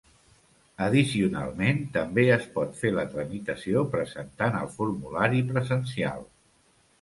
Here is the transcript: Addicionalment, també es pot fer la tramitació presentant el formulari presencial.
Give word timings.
Addicionalment, 0.85 1.81
també 1.97 2.25
es 2.35 2.47
pot 2.55 2.71
fer 2.79 2.93
la 2.95 3.03
tramitació 3.11 3.85
presentant 3.93 4.59
el 4.63 4.73
formulari 4.79 5.45
presencial. 5.53 6.27